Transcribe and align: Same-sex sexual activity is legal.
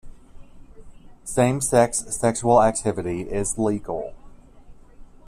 Same-sex 1.25 1.99
sexual 2.15 2.63
activity 2.63 3.21
is 3.21 3.59
legal. 3.59 4.15